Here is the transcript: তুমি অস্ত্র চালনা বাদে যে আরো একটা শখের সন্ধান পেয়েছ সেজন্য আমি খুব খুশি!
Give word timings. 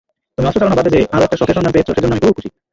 তুমি 0.35 0.47
অস্ত্র 0.49 0.61
চালনা 0.63 0.77
বাদে 0.79 0.89
যে 0.95 0.99
আরো 1.15 1.23
একটা 1.25 1.39
শখের 1.39 1.55
সন্ধান 1.57 1.73
পেয়েছ 1.75 1.87
সেজন্য 1.95 2.13
আমি 2.15 2.23
খুব 2.23 2.33
খুশি! 2.37 2.49